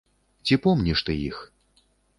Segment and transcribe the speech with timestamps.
[0.49, 1.47] Ці помніш ты іх?